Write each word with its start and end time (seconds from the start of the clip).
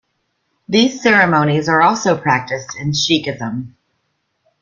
These 0.67 1.03
ceremonies 1.03 1.69
are 1.69 1.83
also 1.83 2.17
practiced 2.19 2.75
in 2.75 2.93
Sikhism. 2.93 3.75